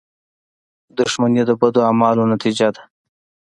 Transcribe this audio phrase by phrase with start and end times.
[0.97, 2.81] •دښمني د بدو اعمالو نتیجه ده.